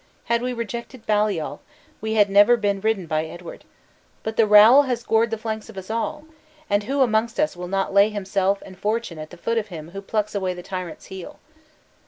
[0.23, 1.59] Had we rejected Baliol,
[2.01, 3.65] we had never been ridden by Edward.
[4.23, 6.23] But the rowel has gored the flanks of us all!
[6.71, 9.91] and who amongst us will not lay himself and fortune at the foot of him
[9.91, 11.37] who plucks away the tyrant's heel?"